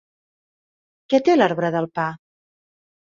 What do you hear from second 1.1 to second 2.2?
Què té l'arbre del pa?